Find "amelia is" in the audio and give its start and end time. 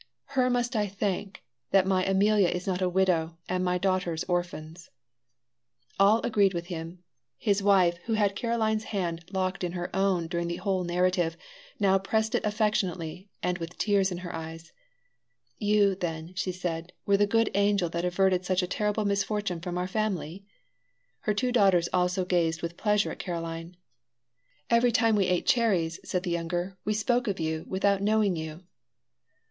2.03-2.65